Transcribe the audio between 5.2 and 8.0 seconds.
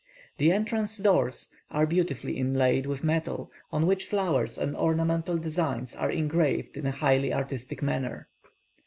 designs are engraved in a highly artistic